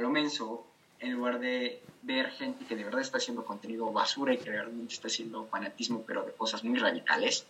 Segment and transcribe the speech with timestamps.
[0.00, 0.66] lo menso,
[0.98, 4.94] en lugar de ver gente que de verdad está haciendo contenido basura y que realmente
[4.94, 7.46] está haciendo fanatismo, pero de cosas muy radicales,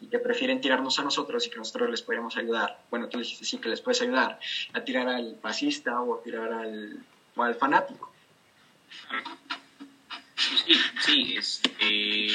[0.00, 2.80] y que prefieren tirarnos a nosotros y que nosotros les podemos ayudar.
[2.90, 4.38] Bueno, tú dijiste sí que les puedes ayudar
[4.72, 6.98] a tirar al fascista o a tirar al,
[7.36, 8.10] o al fanático.
[10.44, 12.34] Sí, sí, es, eh,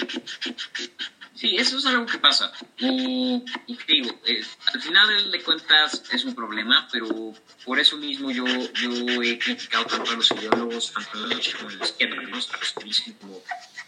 [1.33, 2.51] sí, eso es algo que pasa.
[2.77, 4.19] Y, te digo,
[4.73, 7.33] al final de cuentas es un problema, pero
[7.65, 11.57] por eso mismo yo, yo he criticado tanto a los ideólogos, tanto en la derecha
[11.57, 12.35] como en la izquierda, ¿no?
[12.35, 13.35] A los que dicen como,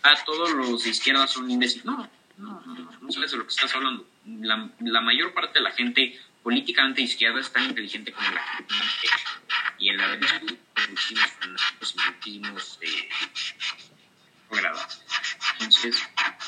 [0.04, 1.86] a ah, todos los de izquierda son imbéciles.
[1.86, 4.08] No, no, no, no sabes de lo que estás hablando.
[4.26, 8.74] La, la mayor parte de la gente políticamente izquierda es tan inteligente como la gente
[9.80, 10.42] Y en la derecha
[10.90, 11.96] muchísimos fanáticos
[12.26, 13.10] y muchísimos eh,
[15.60, 15.96] entonces,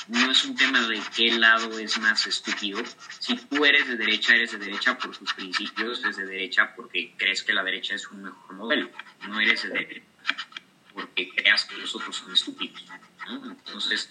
[0.07, 2.83] no es un tema de qué lado es más estúpido.
[3.19, 7.13] Si tú eres de derecha, eres de derecha por tus principios, eres de derecha porque
[7.17, 8.89] crees que la derecha es un mejor modelo.
[9.27, 10.01] No eres de derecha
[10.93, 12.83] porque creas que los otros son estúpidos.
[13.27, 14.09] Entonces,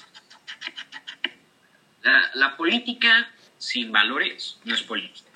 [2.34, 5.30] la, política sin valores no es política.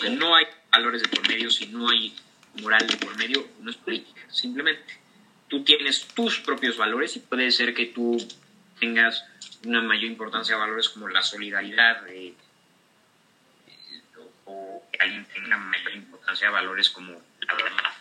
[0.00, 2.14] Si no hay valores de por medio, si no hay
[2.60, 5.05] moral de por medio, no es política, simplemente
[5.48, 8.16] tú tienes tus propios valores y puede ser que tú
[8.80, 9.24] tengas
[9.64, 12.04] una mayor importancia a valores como la solidaridad
[14.44, 17.96] o que alguien tenga mayor importancia a valores como la verdad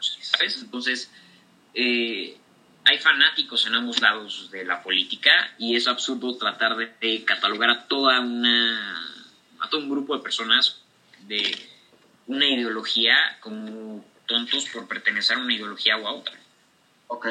[0.00, 0.60] ¿sabes?
[0.62, 1.10] Entonces,
[1.74, 2.36] eh,
[2.84, 7.86] hay fanáticos en ambos lados de la política y es absurdo tratar de, catalogar a
[7.86, 9.22] toda una
[9.60, 10.80] a todo un grupo de personas
[11.20, 11.56] de
[12.26, 16.34] una ideología como tontos por pertenecer a una ideología u a otra.
[17.12, 17.26] Ok.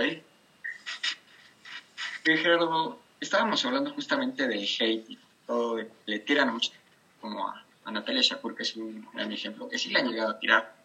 [2.23, 6.71] Gerardo, estábamos hablando justamente de hate y todo, le tiran mucho,
[7.19, 10.39] como a, Natalia Shakur, que es un gran ejemplo, que sí le han llegado a
[10.39, 10.75] tirar.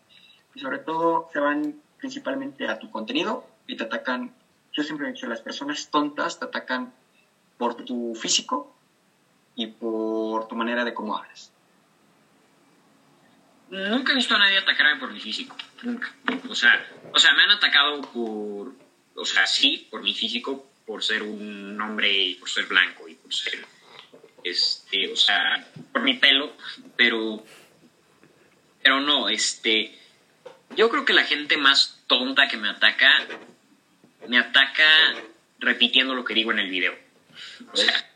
[0.54, 4.34] Y sobre todo se van principalmente a tu contenido y te atacan,
[4.72, 6.94] yo siempre he dicho, las personas tontas te atacan
[7.58, 8.74] por tu físico
[9.56, 11.52] y por tu manera de cómo hablas.
[13.68, 16.14] Nunca he visto a nadie atacarme por mi físico, nunca.
[16.48, 18.85] O sea, o sea, me han atacado por
[19.16, 23.14] o sea, sí, por mi físico, por ser un hombre y por ser blanco y
[23.14, 23.64] por ser,
[24.44, 26.54] este, o sea, por mi pelo,
[26.96, 27.44] pero,
[28.82, 29.98] pero no, este,
[30.76, 33.26] yo creo que la gente más tonta que me ataca,
[34.28, 34.86] me ataca
[35.58, 36.94] repitiendo lo que digo en el video.
[37.72, 38.10] O sea,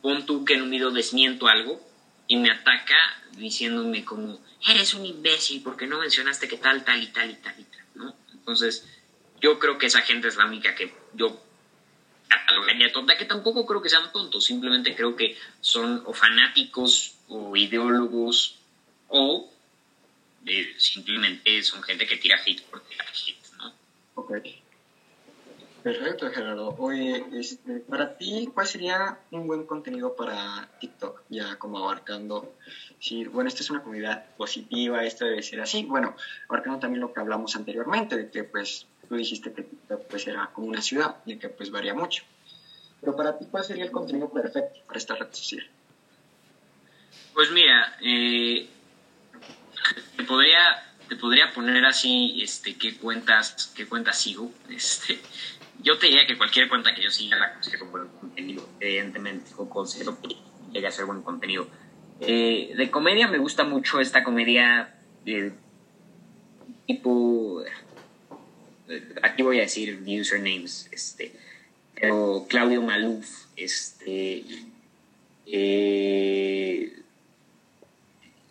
[0.00, 1.80] pon tú que en un video desmiento algo
[2.26, 2.96] y me ataca
[3.32, 7.54] diciéndome como, eres un imbécil porque no mencionaste que tal, tal y tal y tal
[7.58, 8.16] y tal, ¿no?
[8.32, 8.86] Entonces,
[9.46, 11.40] yo creo que esa gente es la única que yo
[12.26, 17.56] catalogaría tonta, que tampoco creo que sean tontos, simplemente creo que son o fanáticos o
[17.56, 18.58] ideólogos
[19.06, 19.48] o
[20.46, 23.72] eh, simplemente son gente que tira hate por tirar hate, ¿no?
[24.16, 24.32] Ok.
[25.84, 26.74] Perfecto, Gerardo.
[26.78, 31.22] Oye, este, para ti, ¿cuál sería un buen contenido para TikTok?
[31.28, 32.56] Ya como abarcando,
[32.98, 35.84] si, bueno, esta es una comunidad positiva, esto debe ser así.
[35.84, 36.16] Bueno,
[36.48, 39.62] abarcando también lo que hablamos anteriormente, de que pues tú dijiste que
[39.96, 42.24] pues era como una ciudad y que pues varía mucho.
[43.00, 45.68] Pero para ti, ¿cuál sería el contenido perfecto para esta red social?
[47.34, 48.68] Pues mira, eh,
[50.16, 54.50] te, podría, te podría poner así este, qué cuentas, qué cuentas sigo.
[54.70, 55.20] Este,
[55.82, 59.68] yo te diría que cualquier cuenta que yo siga la considero buen contenido, evidentemente, o
[59.68, 60.36] considero que
[60.72, 61.68] llegue a ser buen contenido.
[62.20, 64.94] Eh, de comedia me gusta mucho esta comedia
[65.24, 65.52] de
[66.86, 67.62] tipo
[69.22, 71.32] aquí voy a decir usernames, este,
[71.94, 74.44] pero Claudio Maluf, este,
[75.46, 76.92] eh,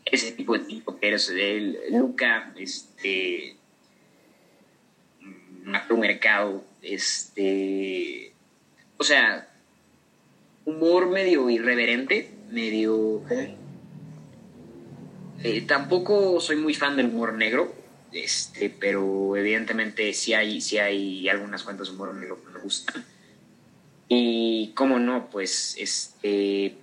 [0.05, 1.31] ese tipo de tipo que eres
[1.91, 3.55] Luca, este,
[5.63, 8.33] Macro Mercado, este,
[8.97, 9.49] o sea,
[10.65, 13.21] humor medio irreverente, medio...
[15.43, 17.75] Eh, tampoco soy muy fan del humor negro,
[18.15, 23.05] este, pero evidentemente sí hay, sí hay algunas cuentas de humor que me gustan.
[24.07, 26.75] Y cómo no, pues este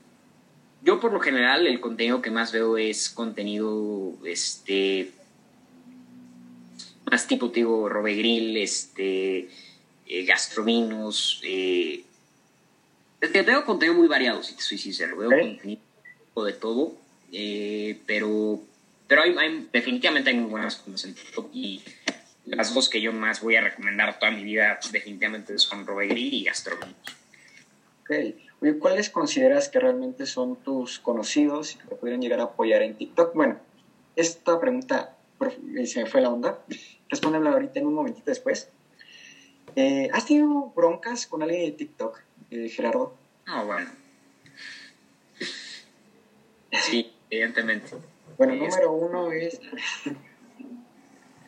[0.85, 5.13] yo por lo general el contenido que más veo es contenido este
[7.11, 9.49] más tipo digo Robegril, este
[10.07, 12.05] eh, gastrovinos, eh,
[13.21, 15.81] tengo contenido muy variado, si te soy sincero, veo contenido
[16.45, 16.97] de todo,
[17.33, 18.61] eh, pero
[19.13, 21.83] pero hay, definitivamente hay muy buenas cosas en TikTok y
[22.47, 26.45] las dos que yo más voy a recomendar toda mi vida definitivamente son Grill y
[26.45, 26.97] Gastronomía.
[28.01, 28.11] Ok.
[28.63, 32.81] Oye, ¿cuáles consideras que realmente son tus conocidos y que te podrían llegar a apoyar
[32.81, 33.35] en TikTok?
[33.35, 33.59] Bueno,
[34.17, 35.15] esta pregunta
[35.85, 36.61] se me fue la onda.
[37.11, 38.71] Respóndeme ahorita en un momentito después.
[39.77, 42.19] Eh, ¿Has tenido broncas con alguien de TikTok,
[42.51, 43.15] eh, Gerardo?
[43.45, 43.91] Ah, bueno.
[46.71, 47.91] Sí, evidentemente.
[48.37, 49.61] Bueno, número uno es...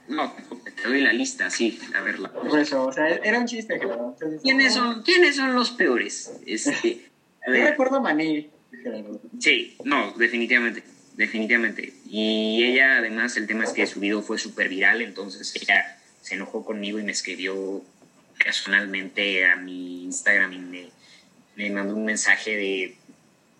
[0.08, 0.34] No,
[0.76, 2.30] te doy la lista, sí, a verla.
[2.30, 4.16] Por eso, o sea, era un chiste, Gerardo.
[4.42, 6.32] ¿Quiénes son, ¿Quiénes son los peores?
[6.46, 7.10] Este,
[7.46, 7.60] a ver.
[7.60, 9.20] Yo recuerdo a Mané, Gerardo.
[9.38, 10.82] Sí, no, definitivamente,
[11.14, 11.94] definitivamente.
[12.06, 16.34] Y ella, además, el tema es que su video fue súper viral, entonces ella se
[16.34, 17.82] enojó conmigo y me escribió
[18.42, 20.88] personalmente a mi Instagram y me,
[21.56, 22.96] me mandó un mensaje de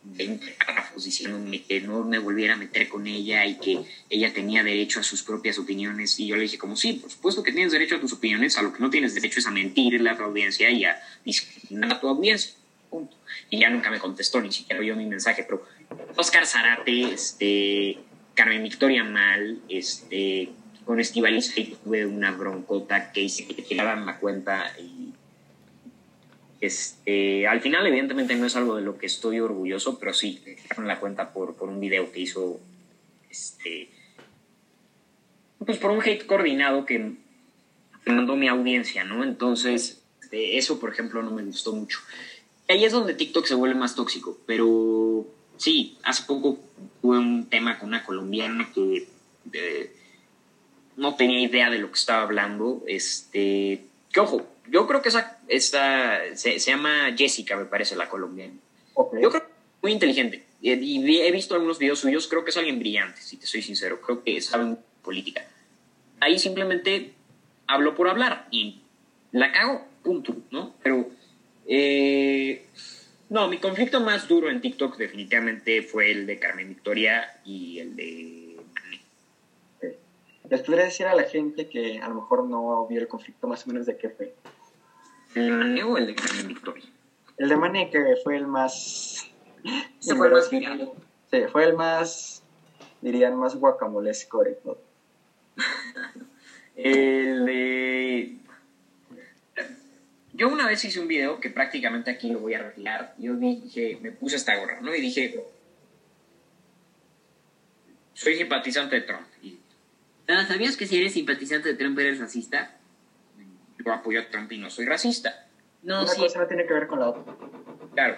[0.04, 3.80] 20 párrafos diciéndome que no me volviera a meter con ella y que
[4.10, 6.18] ella tenía derecho a sus propias opiniones.
[6.20, 8.62] Y yo le dije, como sí, por supuesto que tienes derecho a tus opiniones, a
[8.62, 12.00] lo que no tienes derecho es a mentirle a tu audiencia y a discriminar a
[12.00, 12.54] tu audiencia.
[12.90, 13.16] Punto.
[13.50, 15.42] Y ya nunca me contestó, ni siquiera oyó mi mensaje.
[15.44, 15.64] Pero
[16.16, 17.98] Oscar Zarate, este,
[18.34, 20.50] Carmen Victoria Mal, este,
[20.84, 25.03] con Estivalis tuve una broncota que hice que tiraran la cuenta y
[26.64, 30.42] este, al final, evidentemente, no es algo de lo que estoy orgulloso, pero sí,
[30.76, 32.60] me la cuenta por, por un video que hizo,
[33.30, 33.88] este,
[35.64, 37.12] pues por un hate coordinado que,
[38.06, 39.24] mandó mi audiencia, ¿no?
[39.24, 42.00] Entonces, este, eso, por ejemplo, no me gustó mucho.
[42.68, 45.26] Ahí es donde TikTok se vuelve más tóxico, pero
[45.56, 46.58] sí, hace poco
[47.00, 49.06] tuve un tema con una colombiana que
[50.96, 55.38] no tenía idea de lo que estaba hablando, este, que ojo, yo creo que esa,
[55.48, 58.54] esta se, llama Jessica, me parece, la colombiana.
[58.96, 60.44] Yo creo que muy inteligente.
[60.60, 60.70] Y
[61.20, 64.00] he visto algunos videos suyos, creo que es alguien brillante, si te soy sincero.
[64.00, 65.46] Creo que sabe política.
[66.20, 67.12] Ahí simplemente
[67.66, 68.80] hablo por hablar y
[69.32, 70.74] la cago, punto, ¿no?
[70.82, 71.08] Pero,
[71.66, 72.66] eh,
[73.28, 77.96] no, mi conflicto más duro en TikTok definitivamente fue el de Carmen Victoria y el
[77.96, 78.44] de
[80.50, 83.66] ¿Les podría decir a la gente que a lo mejor no vio el conflicto más
[83.66, 84.34] o menos de qué fue?
[85.34, 86.84] ¿El de Mané o el de Carmen Victoria?
[87.36, 89.30] El de Mané, que fue el más.
[89.98, 90.48] Se fue el más.
[91.30, 92.42] Sí, fue el más.
[93.00, 94.80] Dirían más guacamolesco de todo.
[96.76, 98.36] el de.
[100.32, 103.14] Yo una vez hice un video que prácticamente aquí lo voy a retirar.
[103.18, 104.94] Yo dije, me puse esta gorra, ¿no?
[104.94, 105.44] Y dije,
[108.14, 109.26] soy simpatizante de Trump.
[109.42, 109.58] Y,
[110.48, 112.76] ¿Sabías que si eres simpatizante de Trump eres racista?
[113.84, 115.46] Yo apoyo a Trump y no soy racista.
[115.82, 117.34] No, Una cosa no tiene que ver con la otra.
[117.94, 118.16] Claro.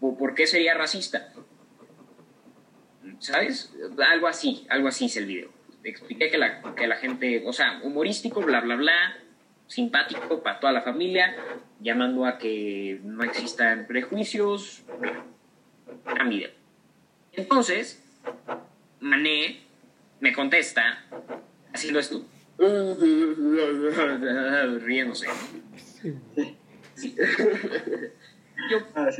[0.00, 1.32] ¿Por qué sería racista?
[3.20, 3.72] ¿Sabes?
[4.10, 5.50] Algo así, algo así es el video.
[5.84, 9.18] Expliqué que la, que la gente, o sea, humorístico, bla, bla, bla,
[9.66, 11.36] simpático para toda la familia,
[11.80, 15.24] llamando a que no existan prejuicios, bla.
[16.04, 16.50] Gran video.
[17.32, 18.04] Entonces,
[19.00, 19.60] Mané
[20.20, 21.04] me contesta
[21.72, 22.24] haciendo esto.
[24.84, 25.26] riéndose.
[28.70, 29.10] Yo ah,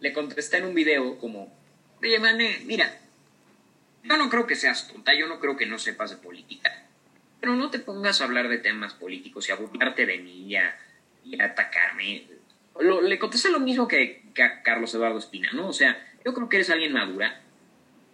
[0.00, 1.56] le contesté en un video como,
[2.02, 3.00] oye, Mane, mira,
[4.02, 6.84] yo no creo que seas tonta, yo no creo que no sepas de política,
[7.40, 10.56] pero no te pongas a hablar de temas políticos y a burlarte de mí y
[10.56, 10.76] a,
[11.40, 12.26] atacarme.
[13.02, 15.68] le contesté lo mismo que, que a Carlos Eduardo Espina, ¿no?
[15.68, 17.40] O sea, yo creo que eres alguien madura,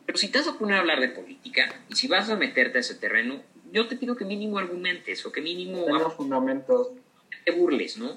[0.06, 2.78] pero si te vas a poner a hablar de política y si vas a meterte
[2.78, 3.42] a ese terreno,
[3.74, 5.84] yo te pido que mínimo argumentes o que mínimo...
[6.10, 6.92] Fundamentos.
[7.44, 8.16] Te burles, ¿no?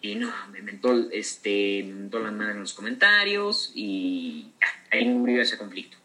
[0.00, 4.50] Y no, me mentó, este, me mentó la madre en los comentarios y
[4.90, 5.98] ahí murió ese conflicto.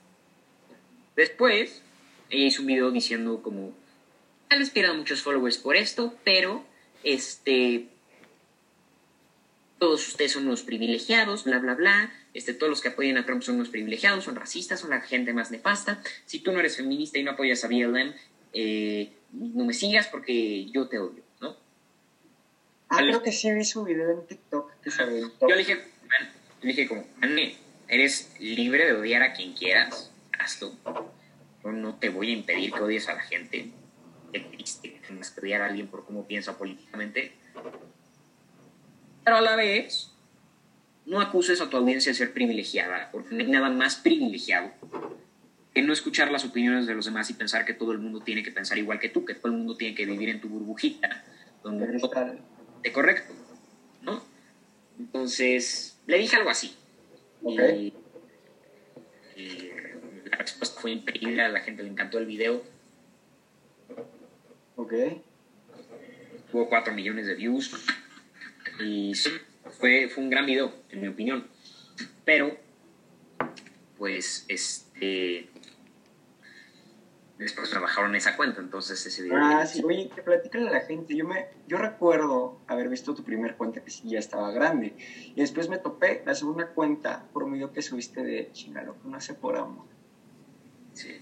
[1.15, 1.81] Después,
[2.29, 3.73] ella hizo un video diciendo como,
[4.49, 6.65] tal vez pierda muchos followers por esto, pero,
[7.03, 7.87] este,
[9.79, 12.13] todos ustedes son unos privilegiados, bla, bla, bla.
[12.35, 15.31] Este, todos los que apoyan a Trump son unos privilegiados, son racistas, son la gente
[15.31, 16.03] más nefasta.
[16.25, 18.13] Si tú no eres feminista y no apoyas a BLM,
[18.51, 21.55] eh, no me sigas porque yo te odio, ¿no?
[22.89, 24.69] Ah, creo que sí vi su video en TikTok.
[24.83, 26.29] Yo le dije, man,
[26.61, 27.05] le dije como,
[27.87, 30.73] eres libre de odiar a quien quieras, hazlo.
[31.63, 33.71] Yo no te voy a impedir que odies a la gente.
[34.33, 37.31] Qué triste que tengas que odiar a alguien por cómo piensa políticamente.
[39.23, 40.11] Pero a la vez,
[41.05, 44.71] no acuses a tu audiencia de ser privilegiada, porque no hay nada más privilegiado
[45.73, 48.43] que no escuchar las opiniones de los demás y pensar que todo el mundo tiene
[48.43, 51.25] que pensar igual que tú, que todo el mundo tiene que vivir en tu burbujita,
[51.63, 51.87] donde
[52.81, 53.33] de correcto,
[54.01, 54.23] ¿no?
[54.97, 56.75] Entonces, le dije algo así.
[57.43, 57.93] Y,
[60.29, 62.63] la respuesta fue increíble, a la gente le encantó el video.
[64.77, 64.93] Ok.
[66.51, 67.71] Tuvo 4 millones de views.
[68.79, 69.31] Y sí,
[69.79, 71.47] fue, fue un gran video, en mi opinión.
[72.23, 72.57] Pero,
[73.97, 75.49] pues, este.
[77.37, 79.37] después me bajaron esa cuenta, entonces ese video...
[79.37, 81.15] Ah, sí, oye, que platícale a la gente.
[81.15, 84.95] Yo, me, yo recuerdo haber visto tu primer cuenta que sí ya estaba grande.
[85.35, 89.19] Y después me topé la segunda cuenta por un video que subiste de chingalo, no
[89.19, 89.85] sé por amor.
[90.93, 91.21] Sí.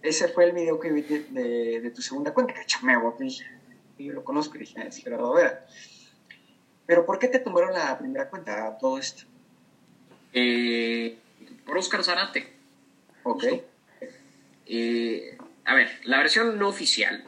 [0.00, 3.44] Ese fue el video que vi de, de, de tu segunda cuenta, que que dije,
[3.98, 5.66] yo lo conozco, y dije, es Gerardo Vera.
[6.88, 9.24] Pero ¿por qué te tomaron la primera cuenta todo esto?
[10.32, 11.18] Eh,
[11.66, 12.50] por Oscar Zarate.
[13.24, 13.44] Ok.
[14.64, 17.24] Eh, a ver, la versión no oficial,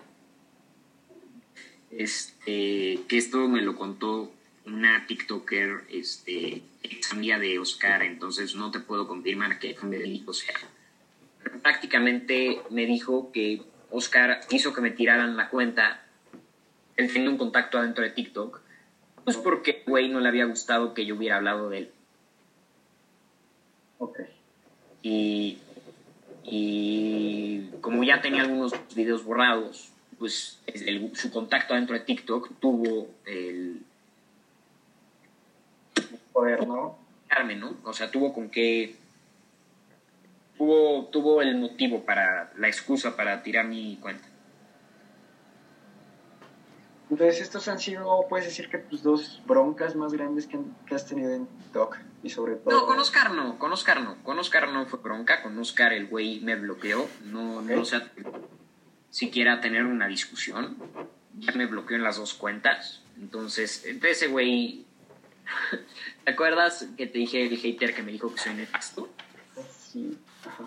[1.91, 4.33] este, que esto me lo contó
[4.65, 10.33] una TikToker, este, ex amiga de Oscar, entonces no te puedo confirmar que fue o
[10.33, 10.55] sea,
[11.63, 16.03] prácticamente me dijo que Oscar hizo que me tiraran la cuenta,
[16.97, 18.70] él tenía un contacto adentro de TikTok,
[19.25, 21.91] pues porque güey no le había gustado que yo hubiera hablado de él.
[23.99, 24.21] Ok.
[25.03, 25.59] Y,
[26.45, 33.09] y como ya tenía algunos videos borrados, pues el- su contacto dentro de TikTok tuvo
[33.27, 33.83] el
[36.33, 36.97] Poder, ¿no?
[37.57, 37.77] ¿no?
[37.85, 38.95] O sea, tuvo con que
[40.57, 44.27] tuvo, tuvo el motivo para la excusa para tirar mi cuenta.
[47.11, 51.07] Entonces, estos han sido, puedes decir que tus dos broncas más grandes que, que has
[51.07, 51.97] tenido en TikTok.
[52.23, 52.71] Y sobre todo.
[52.73, 54.23] No, con Oscar no, con Oscar no.
[54.23, 57.09] Con Oscar no fue bronca, con Oscar el güey me bloqueó.
[57.25, 57.85] No, no Ok.
[57.85, 58.49] se atrevió
[59.11, 60.77] siquiera a tener una discusión.
[61.39, 63.03] Ya me bloqueó en las dos cuentas.
[63.19, 64.87] Entonces, entre ese güey.
[66.25, 69.09] ¿Te acuerdas que te dije el hater que me dijo que soy nefasto?
[69.91, 70.17] Sí.
[70.47, 70.65] Ajá.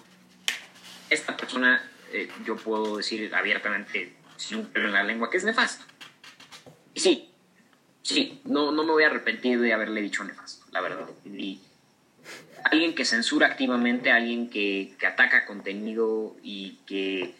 [1.09, 1.81] Esta persona,
[2.11, 5.85] eh, yo puedo decir abiertamente, sin un pelo en la lengua, que es nefasto.
[7.03, 7.29] Sí,
[8.01, 11.09] sí, no, no me voy a arrepentir de haberle dicho nefasto, la verdad.
[11.25, 11.59] Y
[12.63, 17.35] alguien que censura activamente, alguien que, que ataca contenido y que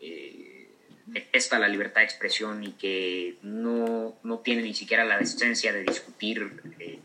[0.00, 0.70] eh,
[1.04, 5.82] detesta la libertad de expresión y que no, no tiene ni siquiera la decencia de
[5.82, 6.98] discutir, eh,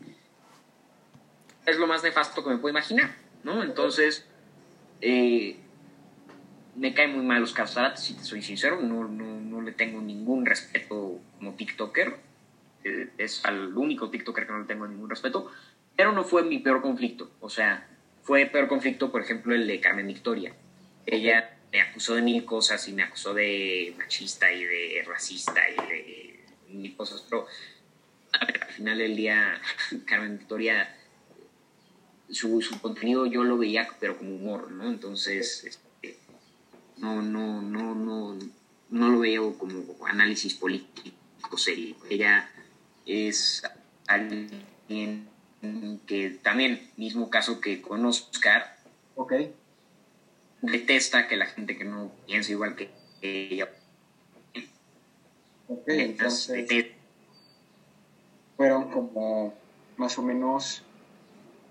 [1.66, 3.62] es lo más nefasto que me puedo imaginar, ¿no?
[3.62, 4.24] Entonces,
[5.02, 5.58] eh,
[6.74, 10.00] me cae muy mal Oscar Zarate, si te soy sincero, no, no, no le tengo
[10.00, 10.97] ningún respeto
[11.58, 12.16] TikToker,
[12.84, 15.50] eh, es al único TikToker que no le tengo ningún respeto,
[15.94, 17.86] pero no fue mi peor conflicto, o sea,
[18.22, 20.54] fue peor conflicto, por ejemplo, el de Carmen Victoria.
[21.04, 25.76] Ella me acusó de mil cosas y me acusó de machista y de racista y
[25.76, 27.46] de mil cosas, pero
[28.32, 29.60] al final del día,
[30.06, 30.94] Carmen Victoria,
[32.30, 34.86] su, su contenido yo lo veía, pero como humor, ¿no?
[34.88, 36.18] Entonces, este,
[36.98, 38.38] no, no, no, no,
[38.90, 41.17] no lo veo como análisis político
[41.56, 41.96] serio.
[42.10, 42.50] Ella
[43.06, 43.62] es
[44.06, 44.64] alguien
[46.06, 48.76] que también, mismo caso que con Oscar,
[49.14, 49.32] Ok.
[50.62, 52.90] detesta que la gente que no piensa igual que
[53.22, 53.68] ella
[55.68, 55.82] Ok.
[55.88, 56.96] Entonces, detesta.
[58.56, 59.54] fueron como
[59.96, 60.82] más o menos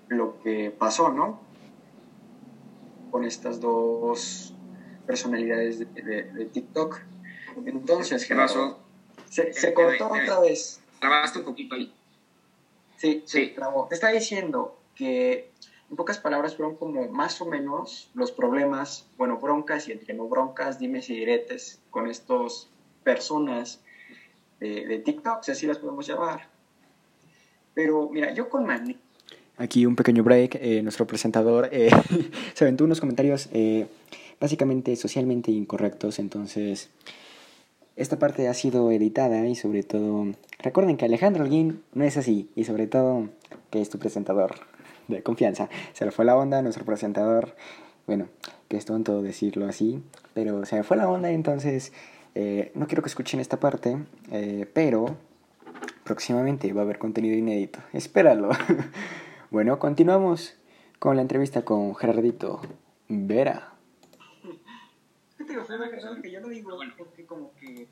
[0.08, 1.42] lo que pasó, ¿no?
[3.12, 4.54] Con estas dos
[5.06, 7.00] personalidades de, de- de TikTok.
[7.66, 8.80] Entonces, ¿Qué pasó?
[9.30, 10.82] Se, se Debe- cortó debe- otra vez.
[11.00, 11.94] Trabajaste un poquito ahí.
[12.98, 13.46] Sí, Sí.
[13.46, 13.88] se trabó.
[13.88, 15.52] Te está diciendo que,
[15.90, 20.28] en pocas palabras, fueron como más o menos los problemas, bueno, broncas y entre no
[20.28, 22.68] broncas, dimes y diretes con estas
[23.04, 23.82] personas
[24.60, 26.48] de, de TikTok, si así las podemos llamar.
[27.74, 28.98] Pero mira, yo con Manny,
[29.60, 30.56] Aquí un pequeño break.
[30.62, 31.90] eh, nuestro presentador eh,
[32.54, 33.88] se aventó unos comentarios eh,
[34.40, 36.20] básicamente socialmente incorrectos.
[36.20, 36.90] Entonces,
[37.98, 40.28] esta parte ha sido editada y sobre todo,
[40.60, 42.50] recuerden que Alejandro Alguín no es así.
[42.56, 43.30] Y sobre todo,
[43.72, 44.56] que es tu presentador
[45.08, 45.68] de confianza.
[45.94, 47.56] Se le fue la onda nuestro presentador.
[48.06, 48.28] Bueno,
[48.70, 50.04] que es tonto decirlo así.
[50.36, 51.92] Pero se me fue la onda, entonces
[52.36, 53.98] eh, no quiero que escuchen esta parte.
[54.32, 55.18] eh, pero
[56.04, 57.80] próximamente va a haber contenido inédito.
[57.94, 58.50] Espéralo.
[59.52, 60.56] bueno, continuamos
[61.00, 62.62] con la entrevista con Gerardito
[63.10, 63.77] Vera.
[65.62, 65.66] ¿Qué te digo?
[65.66, 67.88] Fue una persona que yo lo digo porque como que...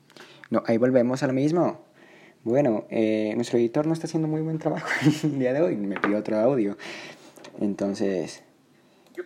[0.50, 1.80] No, ahí volvemos a lo mismo.
[2.44, 4.86] Bueno, eh, nuestro editor no está haciendo muy buen trabajo
[5.24, 5.76] el día de hoy.
[5.76, 6.76] Me pidió otro audio.
[7.60, 8.42] Entonces,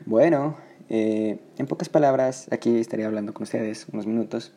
[0.07, 0.57] bueno,
[0.89, 4.53] eh, en pocas palabras, aquí estaré hablando con ustedes unos minutos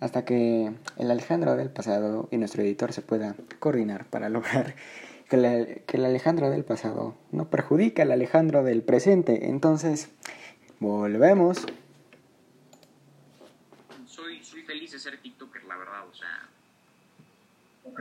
[0.00, 4.74] hasta que el Alejandro del pasado y nuestro editor se pueda coordinar para lograr
[5.28, 9.48] que, la- que el Alejandro del pasado no perjudique al Alejandro del presente.
[9.48, 10.08] Entonces,
[10.80, 11.66] volvemos.
[14.72, 16.48] Feliz de ser TikToker, la verdad, o sea,
[17.84, 18.00] Ok.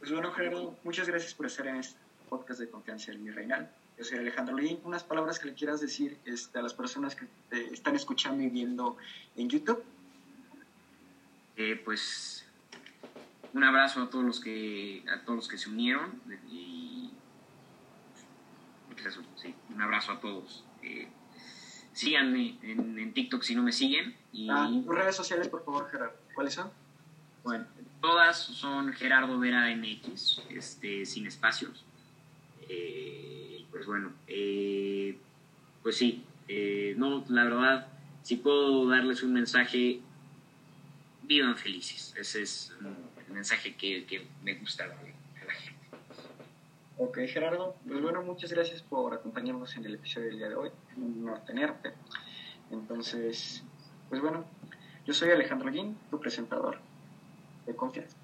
[0.00, 1.98] Pues bueno, Gerardo, muchas gracias por estar en este
[2.28, 3.70] podcast de confianza del Mi Reinal.
[3.96, 4.78] Yo soy Alejandro Lin.
[4.84, 8.50] Unas palabras que le quieras decir este, a las personas que te están escuchando y
[8.50, 8.98] viendo
[9.34, 9.82] en YouTube.
[11.56, 12.44] Eh, pues
[13.54, 17.10] un abrazo a todos los que a todos los que se unieron y
[19.36, 20.64] sí, un abrazo a todos.
[20.82, 21.08] Eh,
[21.94, 25.90] síganme en, en TikTok si no me siguen y Ah, tus redes sociales, por favor,
[25.90, 26.16] Gerardo.
[26.32, 26.70] ¿Cuáles son?
[27.42, 27.66] Bueno,
[28.00, 31.84] todas son Gerardo Vera MX, este, sin espacios.
[32.68, 35.18] Eh, pues bueno, eh,
[35.82, 37.88] pues sí, eh, no, la verdad,
[38.22, 40.00] si puedo darles un mensaje,
[41.22, 42.14] vivan felices.
[42.16, 42.72] Ese es
[43.26, 45.86] el mensaje que, que me gusta darle a la gente.
[46.98, 47.74] Ok, Gerardo.
[47.88, 50.70] Pues bueno, muchas gracias por acompañarnos en el episodio del día de hoy.
[50.96, 51.92] Un honor tenerte.
[52.70, 53.64] Entonces,
[54.08, 54.44] pues bueno,
[55.06, 56.78] yo soy Alejandro Guín, tu presentador
[57.66, 58.17] de confianza.